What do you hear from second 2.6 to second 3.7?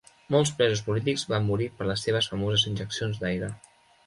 injeccions d'aire.